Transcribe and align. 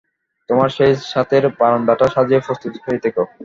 তোমার 0.49 0.69
সেই 0.69 0.93
ছাতের 1.05 1.43
বারান্দাটা 1.59 2.05
সাজিয়ে 2.09 2.45
প্রস্তুত 2.45 2.73
হয়ে 2.83 3.03
থেকো। 3.05 3.23